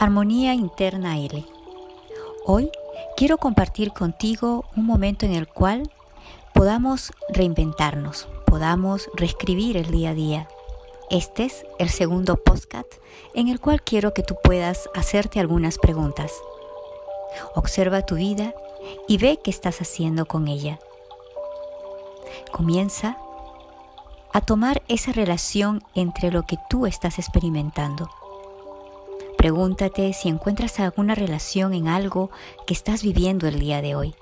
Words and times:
Armonía 0.00 0.54
Interna 0.54 1.18
L. 1.18 1.44
Hoy 2.46 2.70
quiero 3.16 3.36
compartir 3.36 3.92
contigo 3.92 4.64
un 4.76 4.86
momento 4.86 5.26
en 5.26 5.34
el 5.34 5.48
cual 5.48 5.90
podamos 6.54 7.10
reinventarnos, 7.30 8.28
podamos 8.46 9.10
reescribir 9.14 9.76
el 9.76 9.90
día 9.90 10.10
a 10.10 10.14
día. 10.14 10.48
Este 11.10 11.46
es 11.46 11.66
el 11.80 11.88
segundo 11.88 12.36
podcast 12.36 12.86
en 13.34 13.48
el 13.48 13.58
cual 13.58 13.82
quiero 13.82 14.14
que 14.14 14.22
tú 14.22 14.36
puedas 14.40 14.88
hacerte 14.94 15.40
algunas 15.40 15.78
preguntas. 15.78 16.32
Observa 17.56 18.06
tu 18.06 18.14
vida 18.14 18.54
y 19.08 19.18
ve 19.18 19.40
qué 19.42 19.50
estás 19.50 19.80
haciendo 19.80 20.26
con 20.26 20.46
ella. 20.46 20.78
Comienza 22.52 23.18
a 24.32 24.42
tomar 24.42 24.80
esa 24.86 25.10
relación 25.10 25.82
entre 25.96 26.30
lo 26.30 26.44
que 26.44 26.56
tú 26.70 26.86
estás 26.86 27.18
experimentando 27.18 28.08
Pregúntate 29.38 30.12
si 30.14 30.28
encuentras 30.28 30.80
alguna 30.80 31.14
relación 31.14 31.72
en 31.72 31.86
algo 31.86 32.28
que 32.66 32.74
estás 32.74 33.04
viviendo 33.04 33.46
el 33.46 33.60
día 33.60 33.80
de 33.80 33.94
hoy, 33.94 34.16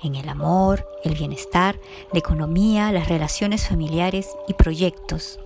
en 0.00 0.14
el 0.14 0.28
amor, 0.28 0.86
el 1.02 1.14
bienestar, 1.14 1.80
la 2.12 2.20
economía, 2.20 2.92
las 2.92 3.08
relaciones 3.08 3.66
familiares 3.66 4.28
y 4.46 4.54
proyectos 4.54 5.40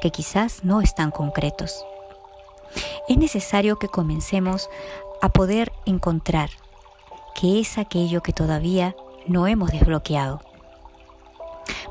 que 0.00 0.10
quizás 0.10 0.64
no 0.64 0.80
están 0.80 1.10
concretos. 1.10 1.84
Es 3.10 3.18
necesario 3.18 3.78
que 3.78 3.88
comencemos 3.88 4.70
a 5.20 5.28
poder 5.28 5.70
encontrar 5.84 6.48
qué 7.38 7.60
es 7.60 7.76
aquello 7.76 8.22
que 8.22 8.32
todavía 8.32 8.96
no 9.26 9.46
hemos 9.46 9.70
desbloqueado. 9.70 10.40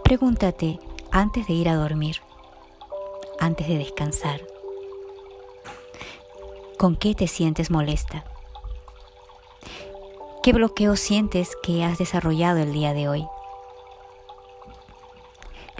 Pregúntate 0.04 0.80
antes 1.12 1.46
de 1.46 1.54
ir 1.54 1.70
a 1.70 1.76
dormir, 1.76 2.24
antes 3.40 3.68
de 3.68 3.78
descansar 3.78 4.55
¿Con 6.78 6.98
qué 6.98 7.16
te 7.16 7.28
sientes 7.28 7.72
molesta? 7.72 8.26
¿Qué 10.44 10.52
bloqueo 10.52 10.98
sientes 10.98 11.56
que 11.64 11.86
has 11.86 11.98
desarrollado 11.98 12.60
el 12.60 12.74
día 12.74 12.94
de 12.94 13.08
hoy? 13.08 13.26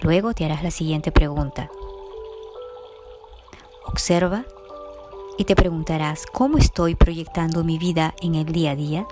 Luego 0.00 0.32
te 0.32 0.46
harás 0.46 0.62
la 0.62 0.70
siguiente 0.70 1.12
pregunta. 1.12 1.70
Observa 3.84 4.46
y 5.36 5.44
te 5.44 5.54
preguntarás, 5.54 6.24
¿cómo 6.32 6.56
estoy 6.56 6.94
proyectando 6.94 7.62
mi 7.62 7.76
vida 7.76 8.14
en 8.22 8.34
el 8.34 8.46
día 8.46 8.70
a 8.70 8.76
día? 8.76 9.06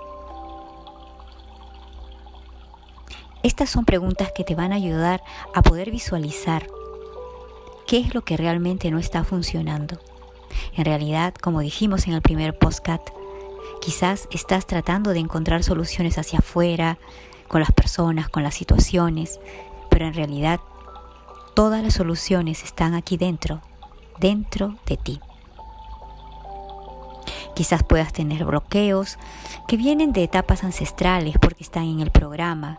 Estas 3.43 3.69
son 3.69 3.85
preguntas 3.85 4.31
que 4.35 4.43
te 4.43 4.55
van 4.55 4.73
a 4.73 4.77
ayudar 4.77 5.21
a 5.53 5.61
poder 5.61 5.91
visualizar 5.91 6.65
qué 7.85 7.99
es 7.99 8.15
lo 8.15 8.23
que 8.23 8.37
realmente 8.37 8.89
no 8.89 8.97
está 8.97 9.23
funcionando. 9.23 9.99
En 10.75 10.85
realidad, 10.85 11.33
como 11.35 11.61
dijimos 11.61 12.07
en 12.07 12.13
el 12.13 12.21
primer 12.21 12.57
postcat, 12.57 13.01
quizás 13.81 14.27
estás 14.31 14.65
tratando 14.65 15.11
de 15.11 15.19
encontrar 15.19 15.63
soluciones 15.63 16.17
hacia 16.17 16.39
afuera, 16.39 16.97
con 17.47 17.61
las 17.61 17.71
personas, 17.71 18.29
con 18.29 18.43
las 18.43 18.55
situaciones, 18.55 19.39
pero 19.89 20.05
en 20.07 20.13
realidad 20.13 20.59
todas 21.53 21.83
las 21.83 21.93
soluciones 21.93 22.63
están 22.63 22.93
aquí 22.93 23.17
dentro, 23.17 23.61
dentro 24.19 24.75
de 24.85 24.97
ti. 24.97 25.19
Quizás 27.55 27.83
puedas 27.83 28.11
tener 28.11 28.43
bloqueos 28.43 29.17
que 29.67 29.77
vienen 29.77 30.11
de 30.11 30.23
etapas 30.23 30.63
ancestrales 30.63 31.35
porque 31.39 31.63
están 31.63 31.83
en 31.83 32.01
el 32.01 32.11
programa, 32.11 32.77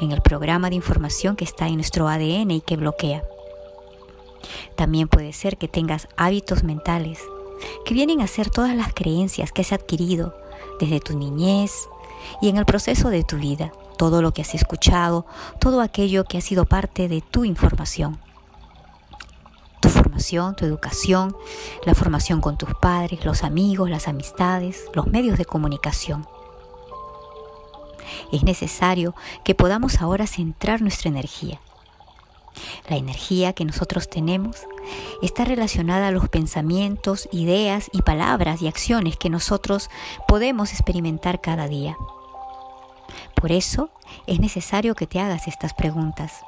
en 0.00 0.12
el 0.12 0.22
programa 0.22 0.70
de 0.70 0.76
información 0.76 1.36
que 1.36 1.44
está 1.44 1.68
en 1.68 1.74
nuestro 1.74 2.08
ADN 2.08 2.50
y 2.50 2.60
que 2.62 2.76
bloquea. 2.76 3.22
También 4.76 5.08
puede 5.08 5.32
ser 5.32 5.56
que 5.58 5.68
tengas 5.68 6.08
hábitos 6.16 6.64
mentales 6.64 7.20
que 7.84 7.94
vienen 7.94 8.20
a 8.20 8.26
ser 8.26 8.50
todas 8.50 8.74
las 8.74 8.92
creencias 8.92 9.52
que 9.52 9.62
has 9.62 9.72
adquirido 9.72 10.34
desde 10.80 11.00
tu 11.00 11.18
niñez 11.18 11.88
y 12.40 12.48
en 12.48 12.56
el 12.56 12.64
proceso 12.64 13.08
de 13.08 13.24
tu 13.24 13.36
vida, 13.36 13.72
todo 13.96 14.22
lo 14.22 14.32
que 14.32 14.42
has 14.42 14.54
escuchado, 14.54 15.26
todo 15.60 15.80
aquello 15.80 16.24
que 16.24 16.38
ha 16.38 16.40
sido 16.40 16.66
parte 16.66 17.08
de 17.08 17.20
tu 17.20 17.44
información. 17.44 18.18
Tu 19.80 19.88
formación, 19.88 20.56
tu 20.56 20.64
educación, 20.64 21.36
la 21.84 21.94
formación 21.94 22.40
con 22.40 22.58
tus 22.58 22.74
padres, 22.74 23.24
los 23.24 23.44
amigos, 23.44 23.90
las 23.90 24.08
amistades, 24.08 24.84
los 24.94 25.06
medios 25.06 25.38
de 25.38 25.44
comunicación. 25.44 26.26
Es 28.32 28.42
necesario 28.42 29.14
que 29.44 29.54
podamos 29.54 30.00
ahora 30.00 30.26
centrar 30.26 30.82
nuestra 30.82 31.08
energía 31.08 31.60
la 32.88 32.96
energía 32.96 33.52
que 33.52 33.64
nosotros 33.64 34.08
tenemos 34.08 34.56
está 35.22 35.44
relacionada 35.44 36.08
a 36.08 36.10
los 36.10 36.28
pensamientos, 36.28 37.28
ideas 37.32 37.88
y 37.92 38.02
palabras 38.02 38.62
y 38.62 38.68
acciones 38.68 39.16
que 39.16 39.30
nosotros 39.30 39.90
podemos 40.28 40.72
experimentar 40.72 41.40
cada 41.40 41.68
día. 41.68 41.96
Por 43.34 43.52
eso 43.52 43.90
es 44.26 44.40
necesario 44.40 44.94
que 44.94 45.06
te 45.06 45.20
hagas 45.20 45.46
estas 45.48 45.74
preguntas. 45.74 46.42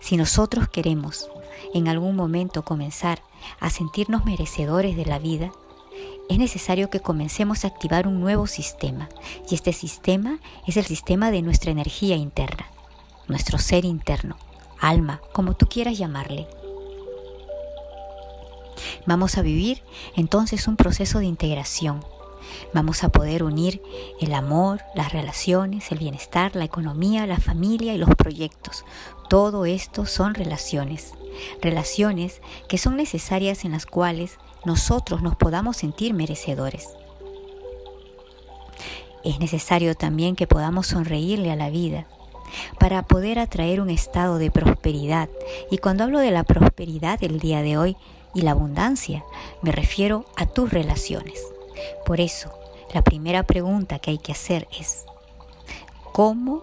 Si 0.00 0.16
nosotros 0.16 0.68
queremos 0.68 1.28
en 1.74 1.88
algún 1.88 2.16
momento 2.16 2.64
comenzar 2.64 3.22
a 3.60 3.70
sentirnos 3.70 4.24
merecedores 4.24 4.96
de 4.96 5.06
la 5.06 5.18
vida, 5.18 5.52
es 6.32 6.38
necesario 6.38 6.88
que 6.88 7.00
comencemos 7.00 7.64
a 7.64 7.68
activar 7.68 8.08
un 8.08 8.18
nuevo 8.20 8.46
sistema. 8.46 9.08
Y 9.50 9.54
este 9.54 9.72
sistema 9.74 10.38
es 10.66 10.78
el 10.78 10.86
sistema 10.86 11.30
de 11.30 11.42
nuestra 11.42 11.70
energía 11.70 12.16
interna, 12.16 12.70
nuestro 13.28 13.58
ser 13.58 13.84
interno, 13.84 14.36
alma, 14.80 15.20
como 15.34 15.54
tú 15.54 15.66
quieras 15.66 15.98
llamarle. 15.98 16.46
Vamos 19.04 19.36
a 19.36 19.42
vivir 19.42 19.82
entonces 20.16 20.68
un 20.68 20.76
proceso 20.76 21.18
de 21.18 21.26
integración. 21.26 22.02
Vamos 22.72 23.04
a 23.04 23.10
poder 23.10 23.42
unir 23.42 23.82
el 24.18 24.32
amor, 24.32 24.80
las 24.94 25.12
relaciones, 25.12 25.92
el 25.92 25.98
bienestar, 25.98 26.56
la 26.56 26.64
economía, 26.64 27.26
la 27.26 27.38
familia 27.38 27.94
y 27.94 27.98
los 27.98 28.14
proyectos. 28.14 28.86
Todo 29.28 29.66
esto 29.66 30.06
son 30.06 30.34
relaciones. 30.34 31.12
Relaciones 31.60 32.40
que 32.68 32.78
son 32.78 32.96
necesarias 32.96 33.66
en 33.66 33.72
las 33.72 33.84
cuales 33.84 34.38
nosotros 34.64 35.22
nos 35.22 35.36
podamos 35.36 35.76
sentir 35.76 36.14
merecedores. 36.14 36.88
Es 39.24 39.38
necesario 39.38 39.94
también 39.94 40.36
que 40.36 40.46
podamos 40.46 40.88
sonreírle 40.88 41.50
a 41.52 41.56
la 41.56 41.70
vida 41.70 42.06
para 42.78 43.02
poder 43.02 43.38
atraer 43.38 43.80
un 43.80 43.90
estado 43.90 44.38
de 44.38 44.50
prosperidad. 44.50 45.28
Y 45.70 45.78
cuando 45.78 46.04
hablo 46.04 46.18
de 46.18 46.30
la 46.30 46.44
prosperidad 46.44 47.18
del 47.18 47.38
día 47.38 47.62
de 47.62 47.78
hoy 47.78 47.96
y 48.34 48.42
la 48.42 48.52
abundancia, 48.52 49.24
me 49.62 49.72
refiero 49.72 50.24
a 50.36 50.46
tus 50.46 50.70
relaciones. 50.70 51.40
Por 52.04 52.20
eso, 52.20 52.52
la 52.92 53.02
primera 53.02 53.44
pregunta 53.44 53.98
que 53.98 54.10
hay 54.10 54.18
que 54.18 54.32
hacer 54.32 54.68
es, 54.78 55.04
¿cómo 56.12 56.62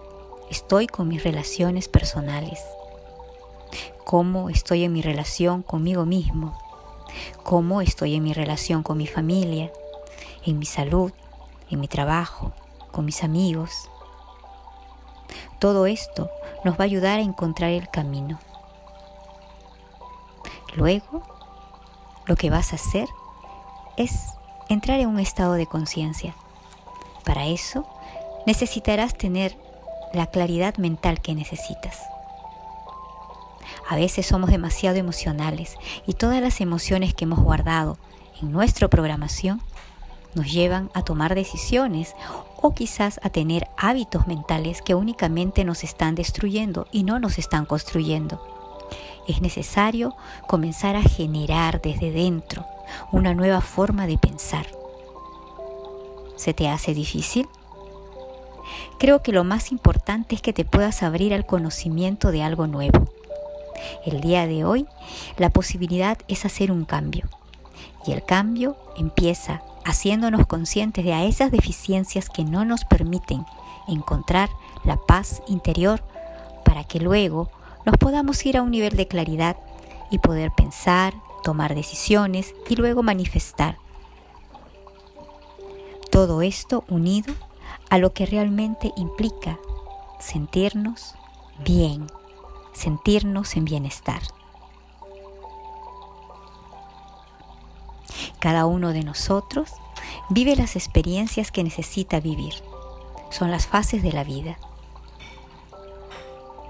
estoy 0.50 0.86
con 0.86 1.08
mis 1.08 1.24
relaciones 1.24 1.88
personales? 1.88 2.60
¿Cómo 4.04 4.50
estoy 4.50 4.84
en 4.84 4.92
mi 4.92 5.02
relación 5.02 5.62
conmigo 5.62 6.04
mismo? 6.04 6.69
Cómo 7.42 7.80
estoy 7.80 8.14
en 8.14 8.22
mi 8.22 8.32
relación 8.32 8.82
con 8.82 8.98
mi 8.98 9.06
familia, 9.06 9.70
en 10.44 10.58
mi 10.58 10.66
salud, 10.66 11.12
en 11.70 11.80
mi 11.80 11.88
trabajo, 11.88 12.52
con 12.92 13.04
mis 13.04 13.22
amigos. 13.22 13.90
Todo 15.58 15.86
esto 15.86 16.30
nos 16.64 16.74
va 16.74 16.80
a 16.80 16.84
ayudar 16.84 17.18
a 17.18 17.22
encontrar 17.22 17.70
el 17.70 17.88
camino. 17.88 18.38
Luego, 20.74 21.22
lo 22.26 22.36
que 22.36 22.50
vas 22.50 22.72
a 22.72 22.76
hacer 22.76 23.08
es 23.96 24.34
entrar 24.68 25.00
en 25.00 25.08
un 25.08 25.18
estado 25.18 25.54
de 25.54 25.66
conciencia. 25.66 26.34
Para 27.24 27.46
eso, 27.46 27.86
necesitarás 28.46 29.14
tener 29.14 29.56
la 30.12 30.26
claridad 30.26 30.76
mental 30.76 31.20
que 31.20 31.34
necesitas. 31.34 32.00
A 33.90 33.96
veces 33.96 34.24
somos 34.24 34.50
demasiado 34.50 34.98
emocionales 34.98 35.76
y 36.06 36.12
todas 36.12 36.40
las 36.40 36.60
emociones 36.60 37.12
que 37.12 37.24
hemos 37.24 37.40
guardado 37.40 37.98
en 38.40 38.52
nuestra 38.52 38.86
programación 38.86 39.60
nos 40.36 40.52
llevan 40.52 40.92
a 40.94 41.02
tomar 41.02 41.34
decisiones 41.34 42.14
o 42.62 42.72
quizás 42.72 43.18
a 43.24 43.30
tener 43.30 43.66
hábitos 43.76 44.28
mentales 44.28 44.80
que 44.80 44.94
únicamente 44.94 45.64
nos 45.64 45.82
están 45.82 46.14
destruyendo 46.14 46.86
y 46.92 47.02
no 47.02 47.18
nos 47.18 47.36
están 47.36 47.66
construyendo. 47.66 48.40
Es 49.26 49.42
necesario 49.42 50.14
comenzar 50.46 50.94
a 50.94 51.02
generar 51.02 51.82
desde 51.82 52.12
dentro 52.12 52.64
una 53.10 53.34
nueva 53.34 53.60
forma 53.60 54.06
de 54.06 54.18
pensar. 54.18 54.68
¿Se 56.36 56.54
te 56.54 56.68
hace 56.68 56.94
difícil? 56.94 57.48
Creo 59.00 59.20
que 59.20 59.32
lo 59.32 59.42
más 59.42 59.72
importante 59.72 60.36
es 60.36 60.42
que 60.42 60.52
te 60.52 60.64
puedas 60.64 61.02
abrir 61.02 61.34
al 61.34 61.44
conocimiento 61.44 62.30
de 62.30 62.44
algo 62.44 62.68
nuevo 62.68 63.10
el 64.04 64.20
día 64.20 64.46
de 64.46 64.64
hoy, 64.64 64.86
la 65.36 65.50
posibilidad 65.50 66.18
es 66.28 66.44
hacer 66.44 66.70
un 66.72 66.84
cambio. 66.84 67.28
Y 68.06 68.12
el 68.12 68.24
cambio 68.24 68.76
empieza 68.96 69.62
haciéndonos 69.84 70.46
conscientes 70.46 71.04
de 71.04 71.12
a 71.12 71.24
esas 71.24 71.50
deficiencias 71.50 72.28
que 72.28 72.44
no 72.44 72.64
nos 72.64 72.84
permiten 72.84 73.44
encontrar 73.88 74.48
la 74.84 74.96
paz 74.96 75.42
interior 75.48 76.02
para 76.64 76.84
que 76.84 77.00
luego 77.00 77.50
nos 77.84 77.96
podamos 77.96 78.44
ir 78.46 78.56
a 78.56 78.62
un 78.62 78.70
nivel 78.70 78.96
de 78.96 79.08
claridad 79.08 79.56
y 80.10 80.18
poder 80.18 80.52
pensar 80.52 81.14
tomar 81.42 81.74
decisiones 81.74 82.54
y 82.68 82.76
luego 82.76 83.02
manifestar. 83.02 83.78
Todo 86.10 86.42
esto 86.42 86.84
unido 86.88 87.32
a 87.88 87.98
lo 87.98 88.12
que 88.12 88.26
realmente 88.26 88.92
implica 88.96 89.58
sentirnos 90.18 91.14
bien, 91.64 92.06
sentirnos 92.72 93.56
en 93.56 93.64
bienestar. 93.64 94.22
Cada 98.40 98.66
uno 98.66 98.92
de 98.92 99.04
nosotros 99.04 99.70
vive 100.30 100.56
las 100.56 100.76
experiencias 100.76 101.50
que 101.52 101.62
necesita 101.62 102.20
vivir. 102.20 102.54
Son 103.30 103.50
las 103.50 103.66
fases 103.66 104.02
de 104.02 104.12
la 104.12 104.24
vida. 104.24 104.58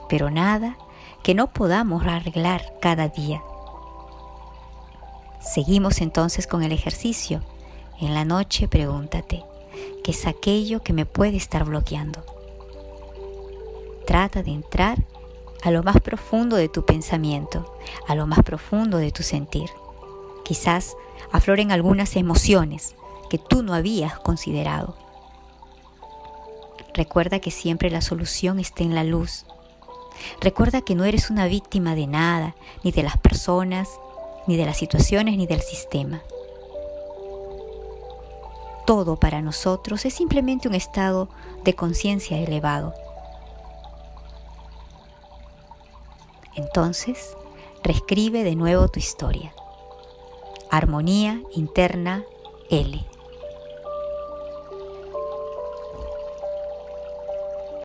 Pero 0.08 0.31
nada 0.31 0.76
que 1.23 1.35
no 1.35 1.52
podamos 1.52 2.05
arreglar 2.05 2.75
cada 2.81 3.08
día. 3.08 3.43
Seguimos 5.41 6.00
entonces 6.00 6.47
con 6.47 6.62
el 6.62 6.73
ejercicio. 6.73 7.43
En 8.00 8.14
la 8.14 8.25
noche 8.25 8.67
pregúntate, 8.67 9.44
¿qué 10.02 10.11
es 10.11 10.26
aquello 10.26 10.82
que 10.82 10.93
me 10.93 11.06
puede 11.06 11.37
estar 11.37 11.64
bloqueando? 11.64 12.25
Trata 14.06 14.43
de 14.43 14.50
entrar 14.50 14.99
a 15.62 15.70
lo 15.70 15.82
más 15.82 16.00
profundo 16.00 16.56
de 16.56 16.68
tu 16.68 16.84
pensamiento, 16.84 17.74
a 18.06 18.14
lo 18.14 18.26
más 18.26 18.40
profundo 18.42 18.98
de 18.98 19.12
tu 19.12 19.22
sentir. 19.22 19.70
Quizás 20.44 20.96
afloren 21.32 21.72
algunas 21.72 22.16
emociones 22.16 22.94
que 23.28 23.38
tú 23.38 23.62
no 23.62 23.74
habías 23.74 24.18
considerado. 24.18 24.96
Recuerda 26.94 27.38
que 27.38 27.50
siempre 27.50 27.90
la 27.90 28.00
solución 28.00 28.58
está 28.58 28.82
en 28.82 28.94
la 28.94 29.04
luz. 29.04 29.46
Recuerda 30.40 30.80
que 30.80 30.94
no 30.94 31.04
eres 31.04 31.30
una 31.30 31.46
víctima 31.46 31.94
de 31.94 32.06
nada, 32.06 32.56
ni 32.82 32.90
de 32.90 33.02
las 33.02 33.16
personas, 33.16 33.88
ni 34.46 34.56
de 34.56 34.66
las 34.66 34.76
situaciones, 34.76 35.36
ni 35.36 35.46
del 35.46 35.60
sistema. 35.60 36.20
Todo 38.86 39.16
para 39.16 39.40
nosotros 39.40 40.04
es 40.04 40.14
simplemente 40.14 40.66
un 40.66 40.74
estado 40.74 41.28
de 41.62 41.74
conciencia 41.74 42.38
elevado. 42.38 42.92
Entonces, 46.55 47.37
reescribe 47.82 48.44
de 48.44 48.56
nuevo 48.56 48.88
tu 48.88 48.99
historia. 48.99 49.52
Armonía 50.70 51.43
interna 51.55 52.25
L. 52.70 53.05